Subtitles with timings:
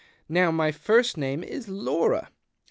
[0.27, 2.29] Now my first name is Laura."